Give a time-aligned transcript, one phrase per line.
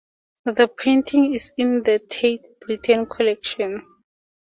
[0.45, 3.85] The painting is in the Tate Britain collection.